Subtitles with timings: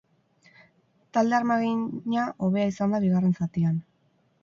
[1.17, 3.83] Talde armagina hobea izan da bigarren zatian.